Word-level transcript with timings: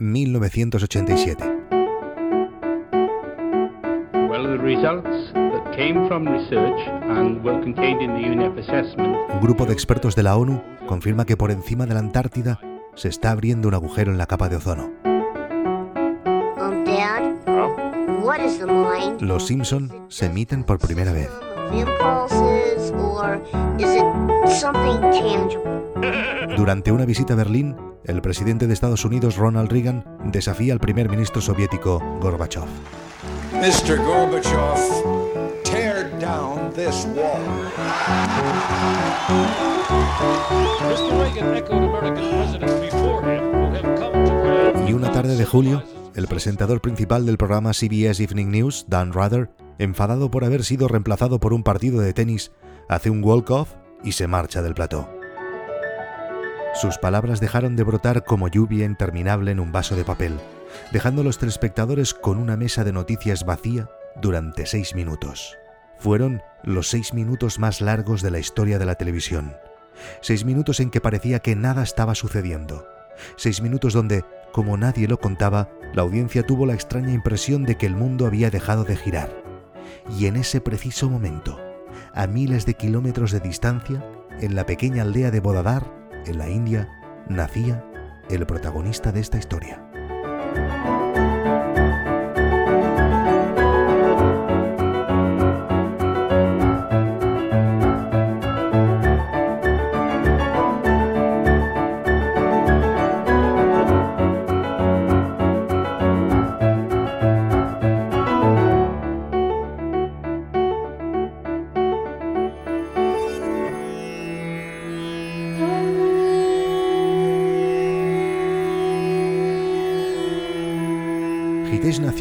1987. 0.00 1.44
Un 9.32 9.40
grupo 9.40 9.66
de 9.66 9.72
expertos 9.72 10.16
de 10.16 10.22
la 10.22 10.36
ONU 10.36 10.62
confirma 10.86 11.26
que 11.26 11.36
por 11.36 11.50
encima 11.50 11.86
de 11.86 11.94
la 11.94 12.00
Antártida 12.00 12.58
se 12.94 13.08
está 13.08 13.30
abriendo 13.30 13.68
un 13.68 13.74
agujero 13.74 14.10
en 14.10 14.18
la 14.18 14.26
capa 14.26 14.48
de 14.48 14.56
ozono. 14.56 14.90
Los 19.20 19.46
Simpson 19.46 20.06
se 20.08 20.26
emiten 20.26 20.64
por 20.64 20.78
primera 20.78 21.12
vez. 21.12 21.30
Durante 26.56 26.90
una 26.90 27.04
visita 27.04 27.34
a 27.34 27.36
Berlín, 27.36 27.76
el 28.04 28.22
presidente 28.22 28.66
de 28.66 28.74
Estados 28.74 29.04
Unidos, 29.04 29.36
Ronald 29.36 29.70
Reagan, 29.70 30.04
desafía 30.24 30.72
al 30.72 30.80
primer 30.80 31.08
ministro 31.08 31.40
soviético, 31.40 32.00
Gorbachev. 32.20 32.64
Mr. 33.52 33.98
Gorbachev, 33.98 35.62
tear 35.64 36.10
down 36.18 36.70
this 36.74 37.06
wall. 37.14 38.40
Y 44.86 44.92
una 44.92 45.12
tarde 45.12 45.36
de 45.36 45.44
julio, 45.44 45.82
el 46.14 46.26
presentador 46.26 46.80
principal 46.80 47.26
del 47.26 47.36
programa 47.36 47.72
CBS 47.72 48.22
Evening 48.22 48.50
News, 48.50 48.86
Dan 48.88 49.12
Rather, 49.12 49.50
enfadado 49.78 50.30
por 50.30 50.44
haber 50.44 50.64
sido 50.64 50.88
reemplazado 50.88 51.38
por 51.38 51.52
un 51.52 51.62
partido 51.62 52.00
de 52.00 52.12
tenis, 52.12 52.52
hace 52.88 53.10
un 53.10 53.22
walk-off 53.22 53.74
y 54.02 54.12
se 54.12 54.26
marcha 54.26 54.62
del 54.62 54.74
plató. 54.74 55.19
Sus 56.74 56.98
palabras 56.98 57.40
dejaron 57.40 57.74
de 57.76 57.82
brotar 57.82 58.24
como 58.24 58.48
lluvia 58.48 58.84
interminable 58.84 59.50
en 59.50 59.60
un 59.60 59.72
vaso 59.72 59.96
de 59.96 60.04
papel, 60.04 60.38
dejando 60.92 61.22
a 61.22 61.24
los 61.24 61.38
telespectadores 61.38 62.14
con 62.14 62.38
una 62.38 62.56
mesa 62.56 62.84
de 62.84 62.92
noticias 62.92 63.44
vacía 63.44 63.90
durante 64.20 64.66
seis 64.66 64.94
minutos. 64.94 65.58
Fueron 65.98 66.42
los 66.62 66.88
seis 66.88 67.12
minutos 67.12 67.58
más 67.58 67.80
largos 67.80 68.22
de 68.22 68.30
la 68.30 68.38
historia 68.38 68.78
de 68.78 68.86
la 68.86 68.94
televisión. 68.94 69.56
Seis 70.22 70.44
minutos 70.44 70.80
en 70.80 70.90
que 70.90 71.00
parecía 71.00 71.40
que 71.40 71.56
nada 71.56 71.82
estaba 71.82 72.14
sucediendo. 72.14 72.86
Seis 73.36 73.60
minutos 73.60 73.92
donde, 73.92 74.24
como 74.52 74.76
nadie 74.76 75.08
lo 75.08 75.18
contaba, 75.18 75.68
la 75.92 76.02
audiencia 76.02 76.46
tuvo 76.46 76.66
la 76.66 76.74
extraña 76.74 77.12
impresión 77.12 77.64
de 77.64 77.76
que 77.76 77.86
el 77.86 77.96
mundo 77.96 78.26
había 78.26 78.50
dejado 78.50 78.84
de 78.84 78.96
girar. 78.96 79.30
Y 80.18 80.26
en 80.26 80.36
ese 80.36 80.60
preciso 80.60 81.10
momento, 81.10 81.58
a 82.14 82.26
miles 82.26 82.64
de 82.64 82.74
kilómetros 82.74 83.32
de 83.32 83.40
distancia, 83.40 84.02
en 84.40 84.54
la 84.54 84.64
pequeña 84.64 85.02
aldea 85.02 85.30
de 85.30 85.40
Bodadar, 85.40 85.99
en 86.26 86.38
la 86.38 86.48
India, 86.48 86.88
nacía 87.28 87.84
el 88.28 88.46
protagonista 88.46 89.12
de 89.12 89.20
esta 89.20 89.38
historia. 89.38 89.89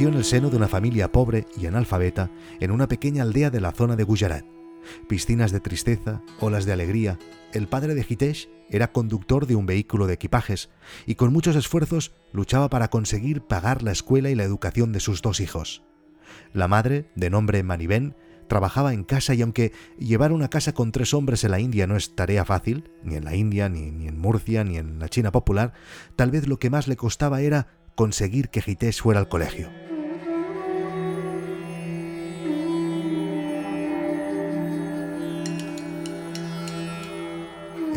En 0.09 0.15
el 0.15 0.25
seno 0.25 0.49
de 0.49 0.57
una 0.57 0.67
familia 0.67 1.11
pobre 1.11 1.45
y 1.55 1.67
analfabeta 1.67 2.31
en 2.59 2.71
una 2.71 2.87
pequeña 2.87 3.23
aldea 3.23 3.51
de 3.51 3.61
la 3.61 3.71
zona 3.71 3.95
de 3.95 4.03
Gujarat. 4.03 4.43
Piscinas 5.07 5.51
de 5.51 5.59
tristeza, 5.59 6.21
olas 6.39 6.65
de 6.65 6.73
alegría. 6.73 7.19
El 7.53 7.67
padre 7.67 7.93
de 7.93 8.05
Hitesh 8.07 8.49
era 8.69 8.91
conductor 8.91 9.45
de 9.45 9.55
un 9.55 9.67
vehículo 9.67 10.07
de 10.07 10.15
equipajes 10.15 10.69
y 11.05 11.15
con 11.15 11.31
muchos 11.31 11.55
esfuerzos 11.55 12.11
luchaba 12.33 12.69
para 12.69 12.87
conseguir 12.89 13.41
pagar 13.41 13.83
la 13.83 13.91
escuela 13.91 14.31
y 14.31 14.35
la 14.35 14.43
educación 14.43 14.91
de 14.91 14.99
sus 14.99 15.21
dos 15.21 15.39
hijos. 15.39 15.83
La 16.53 16.67
madre, 16.67 17.09
de 17.15 17.29
nombre 17.29 17.61
Maniben, 17.61 18.15
trabajaba 18.47 18.93
en 18.93 19.03
casa 19.03 19.35
y 19.35 19.43
aunque 19.43 19.73
llevar 19.99 20.31
una 20.31 20.49
casa 20.49 20.73
con 20.73 20.91
tres 20.91 21.13
hombres 21.13 21.43
en 21.43 21.51
la 21.51 21.59
India 21.59 21.85
no 21.85 21.95
es 21.95 22.15
tarea 22.15 22.45
fácil, 22.45 22.89
ni 23.03 23.15
en 23.15 23.25
la 23.25 23.35
India, 23.35 23.69
ni, 23.69 23.91
ni 23.91 24.07
en 24.07 24.19
Murcia, 24.19 24.63
ni 24.63 24.77
en 24.77 24.97
la 24.97 25.07
China 25.07 25.31
popular, 25.31 25.73
tal 26.15 26.31
vez 26.31 26.47
lo 26.47 26.57
que 26.57 26.71
más 26.71 26.87
le 26.87 26.95
costaba 26.95 27.41
era 27.41 27.67
conseguir 27.93 28.49
que 28.49 28.63
Hitesh 28.65 29.01
fuera 29.01 29.19
al 29.19 29.29
colegio. 29.29 29.69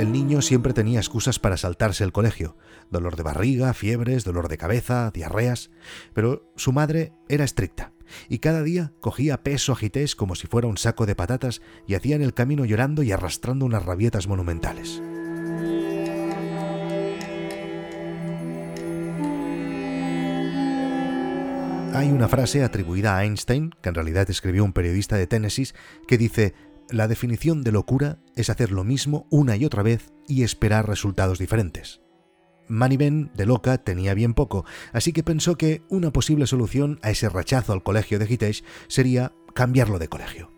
El 0.02 0.10
niño 0.10 0.42
siempre 0.42 0.72
tenía 0.72 0.98
excusas 0.98 1.38
para 1.38 1.56
saltarse 1.56 2.02
el 2.02 2.10
colegio. 2.10 2.56
Dolor 2.90 3.14
de 3.14 3.22
barriga, 3.22 3.72
fiebres, 3.72 4.24
dolor 4.24 4.48
de 4.48 4.58
cabeza, 4.58 5.12
diarreas. 5.14 5.70
Pero 6.12 6.50
su 6.56 6.72
madre 6.72 7.12
era 7.28 7.44
estricta 7.44 7.92
y 8.28 8.40
cada 8.40 8.64
día 8.64 8.92
cogía 9.00 9.44
peso 9.44 9.72
a 9.72 9.76
Hitesh 9.80 10.16
como 10.16 10.34
si 10.34 10.48
fuera 10.48 10.66
un 10.66 10.76
saco 10.76 11.06
de 11.06 11.14
patatas 11.14 11.62
y 11.86 11.94
hacía 11.94 12.16
en 12.16 12.22
el 12.22 12.34
camino 12.34 12.64
llorando 12.64 13.04
y 13.04 13.12
arrastrando 13.12 13.64
unas 13.64 13.84
rabietas 13.84 14.26
monumentales. 14.26 15.00
Hay 21.94 22.10
una 22.10 22.26
frase 22.26 22.64
atribuida 22.64 23.16
a 23.16 23.24
Einstein, 23.24 23.70
que 23.80 23.90
en 23.90 23.94
realidad 23.94 24.28
escribió 24.28 24.64
un 24.64 24.72
periodista 24.72 25.16
de 25.16 25.28
Tennessee, 25.28 25.68
que 26.08 26.18
dice, 26.18 26.54
la 26.92 27.08
definición 27.08 27.62
de 27.62 27.72
locura 27.72 28.18
es 28.36 28.50
hacer 28.50 28.70
lo 28.70 28.84
mismo 28.84 29.26
una 29.30 29.56
y 29.56 29.64
otra 29.64 29.82
vez 29.82 30.12
y 30.28 30.42
esperar 30.42 30.86
resultados 30.86 31.38
diferentes. 31.38 32.00
Ben, 32.68 33.30
de 33.34 33.46
loca, 33.46 33.78
tenía 33.78 34.14
bien 34.14 34.34
poco, 34.34 34.64
así 34.92 35.12
que 35.12 35.22
pensó 35.22 35.56
que 35.56 35.82
una 35.88 36.12
posible 36.12 36.46
solución 36.46 36.98
a 37.02 37.10
ese 37.10 37.28
rechazo 37.28 37.72
al 37.72 37.82
colegio 37.82 38.18
de 38.18 38.32
Hitesh 38.32 38.64
sería 38.88 39.32
cambiarlo 39.54 39.98
de 39.98 40.08
colegio. 40.08 40.50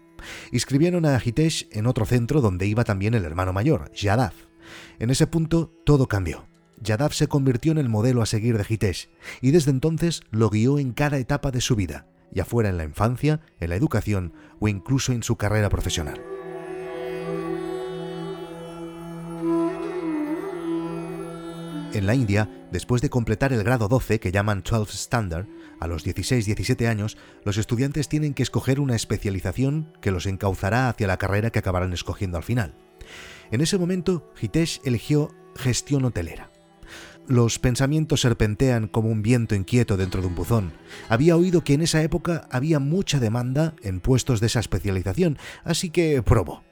Inscribieron 0.52 1.06
a 1.06 1.20
Hitesh 1.22 1.68
en 1.72 1.86
otro 1.86 2.06
centro 2.06 2.40
donde 2.40 2.66
iba 2.66 2.84
también 2.84 3.14
el 3.14 3.24
hermano 3.24 3.52
mayor, 3.52 3.90
Yadav. 3.92 4.32
En 4.98 5.10
ese 5.10 5.26
punto 5.26 5.72
todo 5.84 6.06
cambió. 6.06 6.46
Yadav 6.80 7.12
se 7.12 7.28
convirtió 7.28 7.72
en 7.72 7.78
el 7.78 7.88
modelo 7.88 8.22
a 8.22 8.26
seguir 8.26 8.58
de 8.58 8.66
Hitesh 8.68 9.08
y 9.40 9.50
desde 9.50 9.70
entonces 9.70 10.22
lo 10.30 10.50
guió 10.50 10.78
en 10.78 10.92
cada 10.92 11.18
etapa 11.18 11.50
de 11.50 11.60
su 11.60 11.76
vida, 11.76 12.06
ya 12.30 12.44
fuera 12.44 12.68
en 12.68 12.76
la 12.76 12.84
infancia, 12.84 13.40
en 13.60 13.70
la 13.70 13.76
educación 13.76 14.32
o 14.60 14.68
incluso 14.68 15.12
en 15.12 15.22
su 15.22 15.36
carrera 15.36 15.68
profesional. 15.68 16.20
En 21.94 22.08
la 22.08 22.16
India, 22.16 22.50
después 22.72 23.02
de 23.02 23.08
completar 23.08 23.52
el 23.52 23.62
grado 23.62 23.86
12 23.86 24.18
que 24.18 24.32
llaman 24.32 24.64
12 24.68 24.92
Standard, 24.94 25.46
a 25.78 25.86
los 25.86 26.04
16-17 26.04 26.88
años, 26.88 27.16
los 27.44 27.56
estudiantes 27.56 28.08
tienen 28.08 28.34
que 28.34 28.42
escoger 28.42 28.80
una 28.80 28.96
especialización 28.96 29.92
que 30.00 30.10
los 30.10 30.26
encauzará 30.26 30.88
hacia 30.88 31.06
la 31.06 31.18
carrera 31.18 31.50
que 31.50 31.60
acabarán 31.60 31.92
escogiendo 31.92 32.36
al 32.36 32.42
final. 32.42 32.74
En 33.52 33.60
ese 33.60 33.78
momento, 33.78 34.32
Hitesh 34.40 34.80
eligió 34.84 35.30
gestión 35.54 36.04
hotelera. 36.04 36.53
Los 37.26 37.58
pensamientos 37.58 38.20
serpentean 38.20 38.86
como 38.86 39.08
un 39.08 39.22
viento 39.22 39.54
inquieto 39.54 39.96
dentro 39.96 40.20
de 40.20 40.26
un 40.26 40.34
buzón. 40.34 40.74
Había 41.08 41.36
oído 41.36 41.64
que 41.64 41.72
en 41.72 41.80
esa 41.80 42.02
época 42.02 42.46
había 42.50 42.80
mucha 42.80 43.18
demanda 43.18 43.74
en 43.82 44.00
puestos 44.00 44.40
de 44.40 44.46
esa 44.46 44.60
especialización, 44.60 45.38
así 45.64 45.88
que 45.88 46.22
probó. 46.22 46.62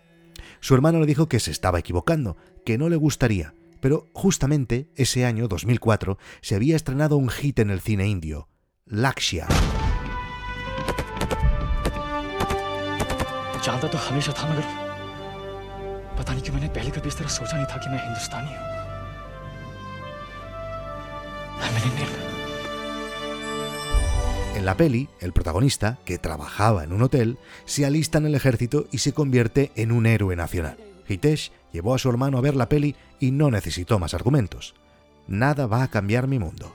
Su 0.60 0.74
hermano 0.74 1.00
le 1.00 1.06
dijo 1.06 1.26
que 1.28 1.40
se 1.40 1.50
estaba 1.50 1.78
equivocando, 1.78 2.36
que 2.66 2.76
no 2.76 2.90
le 2.90 2.96
gustaría, 2.96 3.54
pero 3.80 4.10
justamente 4.12 4.90
ese 4.94 5.24
año, 5.24 5.48
2004, 5.48 6.18
se 6.42 6.54
había 6.54 6.76
estrenado 6.76 7.16
un 7.16 7.30
hit 7.30 7.58
en 7.58 7.70
el 7.70 7.80
cine 7.80 8.06
indio, 8.06 8.48
Lakshya. 8.84 9.48
En 24.62 24.66
la 24.66 24.76
peli, 24.76 25.08
el 25.18 25.32
protagonista, 25.32 25.98
que 26.04 26.18
trabajaba 26.18 26.84
en 26.84 26.92
un 26.92 27.02
hotel, 27.02 27.36
se 27.64 27.84
alista 27.84 28.18
en 28.18 28.26
el 28.26 28.36
ejército 28.36 28.86
y 28.92 28.98
se 28.98 29.12
convierte 29.12 29.72
en 29.74 29.90
un 29.90 30.06
héroe 30.06 30.36
nacional. 30.36 30.76
Hitesh 31.08 31.50
llevó 31.72 31.96
a 31.96 31.98
su 31.98 32.08
hermano 32.08 32.38
a 32.38 32.42
ver 32.42 32.54
la 32.54 32.68
peli 32.68 32.94
y 33.18 33.32
no 33.32 33.50
necesitó 33.50 33.98
más 33.98 34.14
argumentos. 34.14 34.74
Nada 35.26 35.66
va 35.66 35.82
a 35.82 35.88
cambiar 35.88 36.28
mi 36.28 36.38
mundo. 36.38 36.72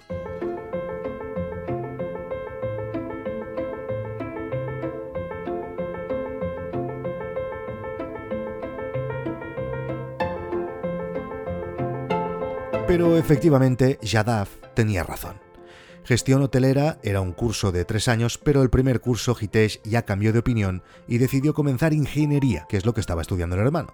Pero 12.85 13.17
efectivamente, 13.17 13.97
Yadav 14.01 14.66
tenía 14.77 15.01
razón. 15.01 15.41
Gestión 16.03 16.43
hotelera 16.43 16.99
era 17.01 17.19
un 17.19 17.33
curso 17.33 17.71
de 17.71 17.83
tres 17.83 18.07
años, 18.07 18.37
pero 18.37 18.61
el 18.61 18.69
primer 18.69 19.01
curso 19.01 19.35
Hitesh 19.37 19.81
ya 19.83 20.03
cambió 20.03 20.31
de 20.31 20.39
opinión 20.39 20.83
y 21.07 21.17
decidió 21.17 21.55
comenzar 21.55 21.93
ingeniería, 21.93 22.67
que 22.69 22.77
es 22.77 22.85
lo 22.85 22.93
que 22.93 23.01
estaba 23.01 23.23
estudiando 23.23 23.55
el 23.55 23.63
hermano. 23.63 23.91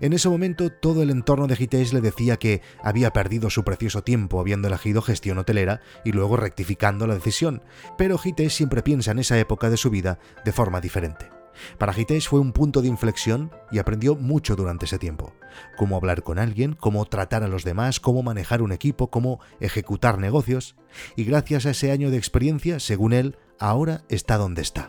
En 0.00 0.12
ese 0.12 0.28
momento 0.28 0.70
todo 0.70 1.02
el 1.02 1.10
entorno 1.10 1.48
de 1.48 1.56
Hitesh 1.58 1.92
le 1.92 2.00
decía 2.00 2.36
que 2.36 2.62
había 2.80 3.12
perdido 3.12 3.50
su 3.50 3.64
precioso 3.64 4.02
tiempo 4.04 4.38
habiendo 4.38 4.68
elegido 4.68 5.02
gestión 5.02 5.38
hotelera 5.38 5.80
y 6.04 6.12
luego 6.12 6.36
rectificando 6.36 7.08
la 7.08 7.16
decisión, 7.16 7.62
pero 7.98 8.20
Hitesh 8.22 8.52
siempre 8.52 8.84
piensa 8.84 9.10
en 9.10 9.18
esa 9.18 9.36
época 9.36 9.68
de 9.68 9.76
su 9.76 9.90
vida 9.90 10.20
de 10.44 10.52
forma 10.52 10.80
diferente. 10.80 11.39
Para 11.78 11.98
Hitesh 11.98 12.28
fue 12.28 12.40
un 12.40 12.52
punto 12.52 12.82
de 12.82 12.88
inflexión 12.88 13.50
y 13.70 13.78
aprendió 13.78 14.16
mucho 14.16 14.56
durante 14.56 14.86
ese 14.86 14.98
tiempo. 14.98 15.32
Cómo 15.76 15.96
hablar 15.96 16.22
con 16.22 16.38
alguien, 16.38 16.74
cómo 16.74 17.04
tratar 17.06 17.42
a 17.42 17.48
los 17.48 17.64
demás, 17.64 18.00
cómo 18.00 18.22
manejar 18.22 18.62
un 18.62 18.72
equipo, 18.72 19.10
cómo 19.10 19.40
ejecutar 19.60 20.18
negocios. 20.18 20.76
Y 21.16 21.24
gracias 21.24 21.66
a 21.66 21.70
ese 21.70 21.90
año 21.90 22.10
de 22.10 22.18
experiencia, 22.18 22.80
según 22.80 23.12
él, 23.12 23.36
ahora 23.58 24.02
está 24.08 24.36
donde 24.36 24.62
está. 24.62 24.88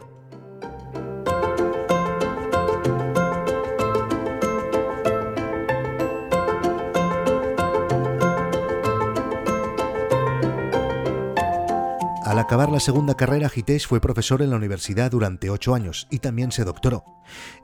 Al 12.31 12.39
acabar 12.39 12.69
la 12.71 12.79
segunda 12.79 13.15
carrera, 13.15 13.51
Hitesh 13.53 13.87
fue 13.89 13.99
profesor 13.99 14.41
en 14.41 14.51
la 14.51 14.55
universidad 14.55 15.11
durante 15.11 15.49
ocho 15.49 15.75
años 15.75 16.07
y 16.09 16.19
también 16.19 16.53
se 16.53 16.63
doctoró. 16.63 17.03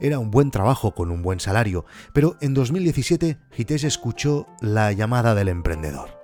Era 0.01 0.19
un 0.19 0.29
buen 0.29 0.51
trabajo 0.51 0.93
con 0.93 1.09
un 1.09 1.21
buen 1.21 1.39
salario, 1.39 1.85
pero 2.11 2.35
en 2.41 2.53
2017 2.53 3.37
Hitesh 3.57 3.85
escuchó 3.85 4.45
la 4.59 4.91
llamada 4.91 5.35
del 5.35 5.47
emprendedor 5.47 6.19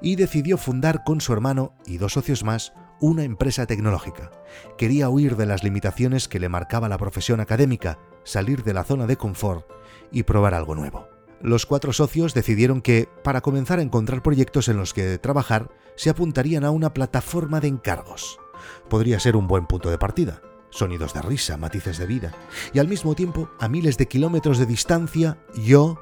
y 0.00 0.14
decidió 0.14 0.56
fundar 0.56 1.02
con 1.02 1.20
su 1.20 1.32
hermano 1.32 1.74
y 1.84 1.98
dos 1.98 2.12
socios 2.12 2.44
más 2.44 2.74
una 3.00 3.24
empresa 3.24 3.66
tecnológica. 3.66 4.30
Quería 4.78 5.08
huir 5.08 5.34
de 5.34 5.46
las 5.46 5.64
limitaciones 5.64 6.28
que 6.28 6.38
le 6.38 6.48
marcaba 6.48 6.88
la 6.88 6.96
profesión 6.96 7.40
académica, 7.40 7.98
salir 8.22 8.62
de 8.62 8.72
la 8.72 8.84
zona 8.84 9.08
de 9.08 9.16
confort 9.16 9.66
y 10.12 10.22
probar 10.22 10.54
algo 10.54 10.76
nuevo 10.76 11.09
los 11.42 11.66
cuatro 11.66 11.92
socios 11.92 12.34
decidieron 12.34 12.82
que, 12.82 13.08
para 13.24 13.40
comenzar 13.40 13.78
a 13.78 13.82
encontrar 13.82 14.22
proyectos 14.22 14.68
en 14.68 14.76
los 14.76 14.92
que 14.92 15.18
trabajar, 15.18 15.70
se 15.96 16.10
apuntarían 16.10 16.64
a 16.64 16.70
una 16.70 16.92
plataforma 16.92 17.60
de 17.60 17.68
encargos. 17.68 18.38
Podría 18.88 19.20
ser 19.20 19.36
un 19.36 19.46
buen 19.46 19.66
punto 19.66 19.90
de 19.90 19.98
partida. 19.98 20.42
Sonidos 20.70 21.14
de 21.14 21.22
risa, 21.22 21.56
matices 21.56 21.98
de 21.98 22.06
vida. 22.06 22.32
Y 22.72 22.78
al 22.78 22.88
mismo 22.88 23.14
tiempo, 23.14 23.50
a 23.58 23.68
miles 23.68 23.96
de 23.96 24.06
kilómetros 24.06 24.58
de 24.58 24.66
distancia, 24.66 25.38
yo, 25.54 25.98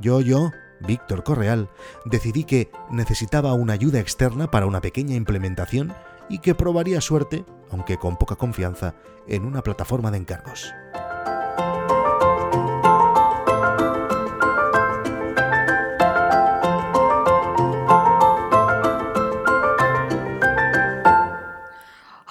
yo, 0.00 0.20
yo, 0.20 0.50
Víctor 0.80 1.24
Correal, 1.24 1.68
decidí 2.04 2.44
que 2.44 2.70
necesitaba 2.90 3.52
una 3.54 3.74
ayuda 3.74 4.00
externa 4.00 4.50
para 4.50 4.66
una 4.66 4.80
pequeña 4.80 5.16
implementación 5.16 5.92
y 6.28 6.38
que 6.38 6.54
probaría 6.54 7.00
suerte, 7.00 7.44
aunque 7.70 7.98
con 7.98 8.16
poca 8.16 8.36
confianza, 8.36 8.94
en 9.26 9.44
una 9.44 9.62
plataforma 9.62 10.10
de 10.10 10.18
encargos. 10.18 10.72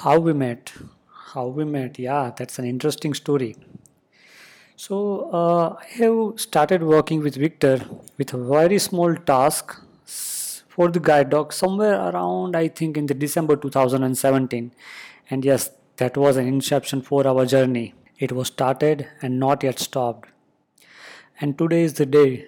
How 0.06 0.19
we 0.19 0.34
met. 0.34 0.72
How 1.34 1.48
we 1.48 1.66
met 1.66 1.98
yeah 2.00 2.31
that's 2.38 2.60
an 2.60 2.66
interesting 2.66 3.13
story. 3.13 3.56
So 4.84 4.98
uh, 5.40 5.75
i 5.81 5.88
have 6.00 6.40
started 6.44 6.84
working 6.84 7.24
with 7.28 7.38
victor 7.44 7.75
with 8.19 8.34
a 8.38 8.42
very 8.52 8.80
small 8.86 9.16
task 9.31 9.75
for 10.75 10.90
the 10.98 11.02
guide 11.10 11.30
dog 11.34 11.54
somewhere 11.60 11.96
around 12.10 12.57
i 12.62 12.68
think 12.80 12.98
in 13.02 13.06
the 13.12 13.18
december 13.24 13.56
2017 13.66 14.72
and 15.30 15.46
yes 15.50 15.69
that 16.04 16.18
was 16.24 16.36
an 16.36 16.48
inception 16.48 17.02
for 17.02 17.25
our 17.25 17.46
journey. 17.46 17.94
It 18.19 18.34
was 18.34 18.50
started 18.50 19.07
and 19.22 19.40
not 19.40 19.63
yet 19.63 19.80
stopped. 19.80 20.28
And 21.40 21.57
today 21.57 21.84
is 21.84 21.94
the 21.94 22.06
day. 22.06 22.48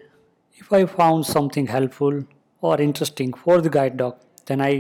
If 0.64 0.74
i 0.74 0.86
found 0.86 1.26
something 1.26 1.68
helpful 1.76 2.24
or 2.62 2.82
interesting 2.82 3.34
for 3.46 3.62
the 3.62 3.70
guide 3.78 3.98
dog 3.98 4.18
then 4.48 4.62
i 4.72 4.74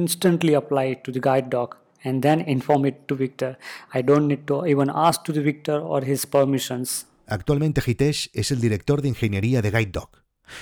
instantly 0.00 0.54
apply 0.54 0.84
it 0.94 1.04
to 1.04 1.12
the 1.12 1.20
guide 1.28 1.50
dog 1.50 1.76
and 2.04 2.22
then 2.22 2.44
inform 2.48 2.86
it 2.86 3.06
to 3.06 3.16
Victor. 3.16 3.58
I 3.92 4.02
don't 4.02 4.26
need 4.26 4.44
to 4.46 4.66
even 4.66 4.90
ask 4.90 5.22
to 5.24 5.32
the 5.32 5.40
Victor 5.40 5.80
or 5.80 6.04
his 6.04 6.26
permissions. 6.26 7.06
Actualmente 7.26 7.82
Hitesh 7.84 8.30
es 8.32 8.50
el 8.50 8.60
director 8.60 9.02
de 9.02 9.08
ingeniería 9.08 9.62
de 9.62 9.70
Guide 9.70 9.92
Dog 9.92 10.10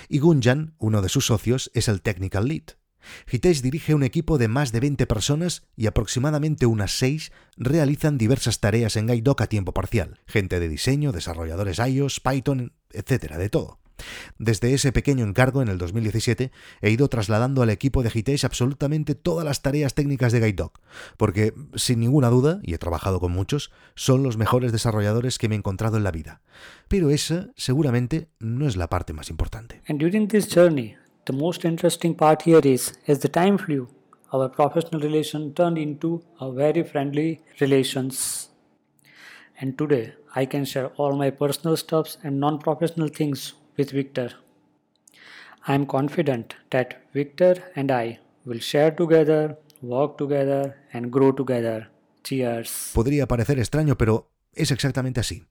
y 0.08 0.18
Gunjan, 0.18 0.74
uno 0.78 1.02
de 1.02 1.08
sus 1.08 1.26
socios, 1.26 1.70
es 1.74 1.88
el 1.88 2.02
technical 2.02 2.46
lead. 2.46 2.76
Hitesh 3.30 3.62
dirige 3.62 3.94
un 3.94 4.02
equipo 4.02 4.38
de 4.38 4.48
más 4.48 4.72
de 4.72 4.80
20 4.80 5.06
personas 5.06 5.62
y 5.76 5.86
aproximadamente 5.86 6.66
unas 6.66 6.92
6 6.98 7.32
realizan 7.56 8.18
diversas 8.18 8.60
tareas 8.60 8.96
en 8.96 9.06
Guide 9.06 9.22
Dog 9.22 9.42
a 9.42 9.46
tiempo 9.46 9.72
parcial. 9.72 10.20
Gente 10.26 10.60
de 10.60 10.68
diseño, 10.68 11.12
desarrolladores 11.12 11.78
iOS, 11.78 12.20
Python, 12.20 12.72
etcétera, 12.90 13.38
de 13.38 13.48
todo. 13.48 13.78
Desde 14.38 14.74
ese 14.74 14.92
pequeño 14.92 15.24
encargo 15.24 15.62
en 15.62 15.68
el 15.68 15.78
2017 15.78 16.52
he 16.82 16.90
ido 16.90 17.08
trasladando 17.08 17.62
al 17.62 17.70
equipo 17.70 18.02
de 18.02 18.10
Hitesh 18.12 18.44
absolutamente 18.44 19.14
todas 19.14 19.44
las 19.44 19.62
tareas 19.62 19.94
técnicas 19.94 20.32
de 20.32 20.40
Guide 20.40 20.58
porque 21.16 21.54
sin 21.74 22.00
ninguna 22.00 22.28
duda, 22.28 22.60
y 22.62 22.74
he 22.74 22.78
trabajado 22.78 23.20
con 23.20 23.32
muchos, 23.32 23.70
son 23.94 24.22
los 24.22 24.36
mejores 24.36 24.72
desarrolladores 24.72 25.38
que 25.38 25.48
me 25.48 25.54
he 25.54 25.58
encontrado 25.58 25.96
en 25.96 26.04
la 26.04 26.10
vida. 26.10 26.40
Pero 26.88 27.10
esa 27.10 27.48
seguramente 27.56 28.28
no 28.38 28.66
es 28.66 28.76
la 28.76 28.88
parte 28.88 29.12
más 29.12 29.30
importante. 29.30 29.82
And 29.88 30.00
during 30.00 30.28
this 30.28 30.52
journey, 30.52 30.96
the 31.26 31.32
most 31.32 31.64
interesting 31.64 32.14
part 32.14 32.42
here 32.42 32.60
is 32.64 32.98
as 33.06 33.20
the 33.20 33.28
time 33.28 33.58
flew, 33.58 33.88
our 34.32 34.50
professional 34.50 35.00
relation 35.00 35.54
turned 35.54 35.78
into 35.78 36.22
a 36.40 36.50
very 36.50 36.84
friendly 36.84 37.40
relations. 37.60 38.50
And 39.60 39.76
today, 39.76 40.14
I 40.34 40.46
can 40.46 40.64
share 40.64 40.90
all 40.96 41.16
my 41.16 41.30
personal 41.30 41.76
stuffs 41.76 42.18
and 42.22 42.38
non-professional 42.38 43.08
things 43.08 43.54
with 43.78 43.92
Victor. 43.92 44.36
I 45.66 45.74
am 45.74 45.86
confident 45.86 46.54
that 46.70 46.96
Victor 47.14 47.62
and 47.74 47.90
I 47.90 48.20
will 48.44 48.60
share 48.60 48.94
together, 48.94 49.58
work 49.80 50.18
together 50.18 50.76
and 50.92 51.10
grow 51.10 51.32
together. 51.32 51.90
Cheers. 52.24 52.90
Podría 52.94 53.28
parecer 53.28 53.58
extraño, 53.58 53.96
pero 53.96 54.30
es 54.54 54.70
exactamente 54.70 55.20
así. 55.20 55.46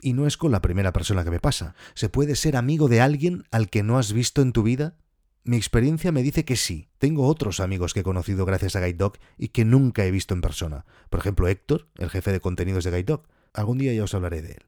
Y 0.00 0.12
no 0.12 0.26
es 0.26 0.36
con 0.36 0.52
la 0.52 0.60
primera 0.60 0.92
persona 0.92 1.24
que 1.24 1.30
me 1.30 1.40
pasa. 1.40 1.74
¿Se 1.94 2.08
puede 2.08 2.36
ser 2.36 2.56
amigo 2.56 2.88
de 2.88 3.00
alguien 3.00 3.44
al 3.50 3.70
que 3.70 3.82
no 3.82 3.98
has 3.98 4.12
visto 4.12 4.42
en 4.42 4.52
tu 4.52 4.62
vida? 4.62 4.96
Mi 5.44 5.56
experiencia 5.56 6.12
me 6.12 6.22
dice 6.22 6.44
que 6.44 6.56
sí. 6.56 6.88
Tengo 6.98 7.26
otros 7.26 7.60
amigos 7.60 7.94
que 7.94 8.00
he 8.00 8.04
conocido 8.04 8.44
gracias 8.44 8.76
a 8.76 8.80
Guide 8.80 8.98
Dog 8.98 9.14
y 9.38 9.48
que 9.48 9.64
nunca 9.64 10.04
he 10.04 10.10
visto 10.10 10.34
en 10.34 10.40
persona. 10.40 10.84
Por 11.08 11.20
ejemplo, 11.20 11.48
Héctor, 11.48 11.88
el 11.98 12.10
jefe 12.10 12.32
de 12.32 12.40
contenidos 12.40 12.84
de 12.84 12.90
Guide 12.90 13.04
Dog. 13.04 13.22
Algún 13.54 13.78
día 13.78 13.92
ya 13.92 14.04
os 14.04 14.14
hablaré 14.14 14.42
de 14.42 14.52
él. 14.52 14.62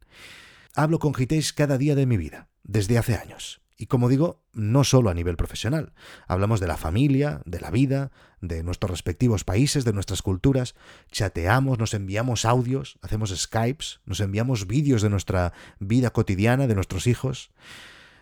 Hablo 0.77 0.99
con 0.99 1.15
Hitesh 1.17 1.55
cada 1.55 1.79
día 1.79 1.95
de 1.95 2.05
mi 2.05 2.17
vida 2.17 2.49
desde 2.65 2.99
hace 2.99 3.15
años. 3.15 3.63
Y 3.77 3.87
como 3.87 4.09
digo, 4.09 4.43
no 4.53 4.83
solo 4.83 5.09
a 5.09 5.15
nivel 5.15 5.37
profesional. 5.37 5.95
Hablamos 6.27 6.59
de 6.59 6.67
la 6.67 6.77
familia, 6.77 7.43
de 7.45 7.61
la 7.61 7.71
vida, 7.71 8.11
de 8.41 8.65
nuestros 8.65 8.91
respectivos 8.91 9.45
países, 9.45 9.85
de 9.85 9.93
nuestras 9.93 10.21
culturas. 10.21 10.75
Chateamos, 11.13 11.79
nos 11.79 11.95
enviamos 11.95 12.45
audios, 12.45 12.99
hacemos 13.03 13.31
Skypes, 13.31 14.01
nos 14.05 14.19
enviamos 14.19 14.67
vídeos 14.67 15.01
de 15.01 15.11
nuestra 15.11 15.53
vida 15.79 16.11
cotidiana, 16.11 16.67
de 16.67 16.75
nuestros 16.75 17.07
hijos. 17.07 17.53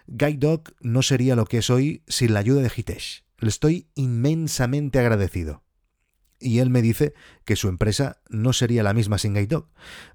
Guide 0.06 0.37
Dog 0.37 0.75
no 0.80 1.00
sería 1.00 1.37
lo 1.37 1.47
que 1.47 1.59
es 1.59 1.71
hoy 1.71 2.02
sin 2.06 2.35
la 2.35 2.40
ayuda 2.40 2.61
de 2.61 2.73
Hitesh. 2.75 3.25
Le 3.38 3.49
estoy 3.49 3.88
inmensamente 3.94 4.99
agradecido 4.99 5.62
y 6.42 6.58
él 6.58 6.70
me 6.70 6.82
dice 6.82 7.14
que 7.44 7.56
su 7.56 7.68
empresa 7.68 8.20
no 8.28 8.52
sería 8.52 8.82
la 8.82 8.92
misma 8.92 9.18
sin 9.18 9.34
Guide 9.34 9.62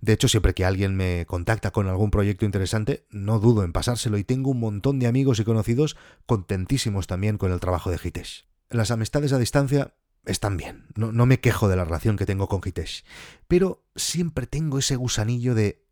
De 0.01 0.13
hecho, 0.13 0.27
siempre 0.27 0.53
que 0.53 0.65
alguien 0.65 0.95
me 0.95 1.25
contacta 1.25 1.71
con 1.71 1.87
algún 1.87 2.11
proyecto 2.11 2.45
interesante, 2.45 3.05
no 3.09 3.39
dudo 3.39 3.63
en 3.63 3.73
pasárselo 3.73 4.17
y 4.17 4.23
tengo 4.23 4.51
un 4.51 4.59
montón 4.59 4.99
de 4.99 5.07
amigos 5.07 5.39
y 5.39 5.43
conocidos 5.43 5.97
contentísimos 6.25 7.07
también 7.07 7.37
con 7.37 7.51
el 7.51 7.59
trabajo 7.59 7.89
de 7.89 7.99
Hitesh. 8.03 8.47
Las 8.69 8.91
amistades 8.91 9.33
a 9.33 9.39
distancia 9.39 9.95
están 10.25 10.57
bien, 10.57 10.85
no, 10.95 11.11
no 11.11 11.25
me 11.25 11.39
quejo 11.39 11.69
de 11.69 11.77
la 11.77 11.85
relación 11.85 12.17
que 12.17 12.25
tengo 12.25 12.47
con 12.47 12.61
Hitesh, 12.63 13.05
pero 13.47 13.85
siempre 13.95 14.45
tengo 14.45 14.77
ese 14.77 14.95
gusanillo 14.95 15.55
de... 15.55 15.85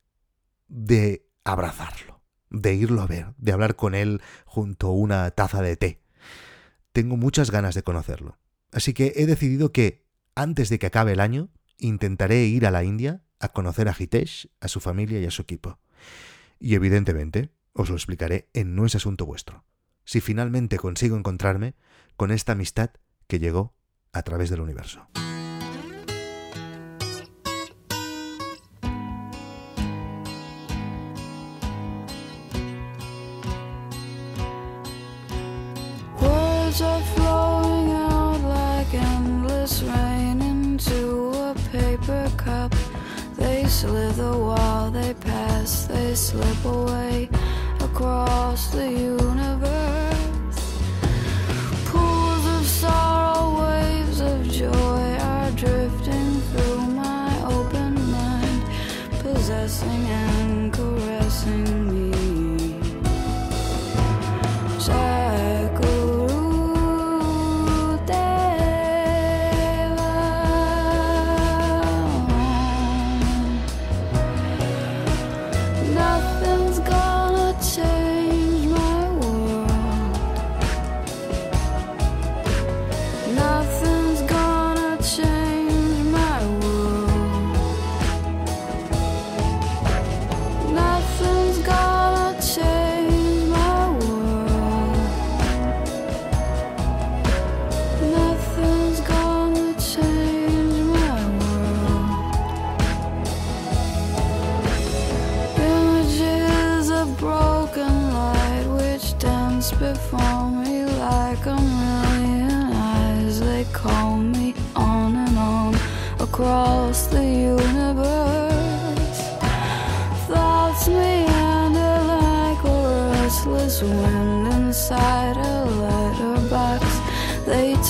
de 0.67 1.29
abrazarlo, 1.43 2.21
de 2.49 2.73
irlo 2.73 3.01
a 3.01 3.07
ver, 3.07 3.33
de 3.37 3.51
hablar 3.51 3.75
con 3.75 3.95
él 3.95 4.21
junto 4.45 4.87
a 4.87 4.91
una 4.91 5.31
taza 5.31 5.61
de 5.61 5.77
té. 5.77 6.01
Tengo 6.91 7.17
muchas 7.17 7.51
ganas 7.51 7.75
de 7.75 7.83
conocerlo. 7.83 8.37
Así 8.71 8.93
que 8.93 9.13
he 9.15 9.25
decidido 9.25 9.71
que 9.71 10.04
antes 10.35 10.69
de 10.69 10.79
que 10.79 10.87
acabe 10.87 11.13
el 11.13 11.19
año, 11.19 11.49
intentaré 11.77 12.45
ir 12.45 12.65
a 12.65 12.71
la 12.71 12.83
India 12.83 13.23
a 13.39 13.49
conocer 13.49 13.89
a 13.89 13.95
Hitesh, 13.97 14.49
a 14.59 14.67
su 14.67 14.79
familia 14.79 15.19
y 15.19 15.25
a 15.25 15.31
su 15.31 15.41
equipo. 15.41 15.79
Y 16.59 16.75
evidentemente, 16.75 17.51
os 17.73 17.89
lo 17.89 17.95
explicaré 17.95 18.49
en 18.53 18.75
No 18.75 18.85
es 18.85 18.95
asunto 18.95 19.25
vuestro. 19.25 19.65
Si 20.03 20.21
finalmente 20.21 20.77
consigo 20.77 21.17
encontrarme 21.17 21.75
con 22.15 22.31
esta 22.31 22.53
amistad 22.53 22.91
que 23.27 23.39
llegó 23.39 23.75
a 24.13 24.21
través 24.23 24.49
del 24.49 24.61
universo. 24.61 25.07
the 44.15 44.37
wall 44.37 44.91
they 44.91 45.13
pass, 45.13 45.85
they 45.87 46.15
slip 46.15 46.63
away 46.63 47.29
across 47.81 48.67
the 48.71 48.89
universe. 48.89 49.74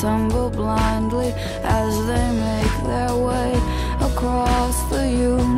tumble 0.01 0.49
blindly 0.49 1.31
as 1.63 2.05
they 2.05 2.31
make 2.31 2.83
their 2.85 3.15
way 3.15 3.53
across 4.01 4.83
the 4.89 5.07
universe. 5.09 5.54